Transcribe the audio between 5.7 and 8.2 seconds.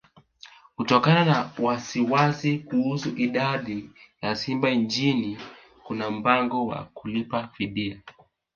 kuna mpango wa kulipa fidia